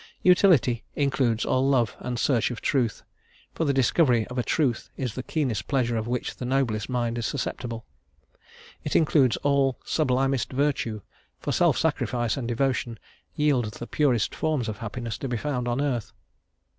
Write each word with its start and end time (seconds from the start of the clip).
Utility 0.23 0.83
includes 0.95 1.45
all 1.45 1.69
love 1.69 1.95
and 1.99 2.17
search 2.17 2.49
of 2.49 2.59
truth; 2.59 3.03
for 3.53 3.65
the 3.65 3.71
discovery 3.71 4.25
of 4.29 4.39
a 4.39 4.43
truth 4.43 4.89
is 4.97 5.13
the 5.13 5.21
keenest 5.21 5.67
pleasure 5.67 5.95
of 5.95 6.07
which 6.07 6.37
the 6.37 6.43
noblest 6.43 6.89
mind 6.89 7.19
is 7.19 7.27
susceptible. 7.27 7.85
It 8.83 8.95
includes 8.95 9.37
all 9.43 9.79
sublimest 9.85 10.53
virtue; 10.53 11.01
for 11.39 11.51
self 11.51 11.77
sacrifice 11.77 12.35
and 12.35 12.47
devotion 12.47 12.97
yield 13.35 13.65
the 13.73 13.85
purest 13.85 14.33
forms 14.33 14.67
of 14.67 14.77
happiness 14.79 15.19
to 15.19 15.27
be 15.27 15.37
found 15.37 15.67
on 15.67 15.79
earth. 15.79 16.13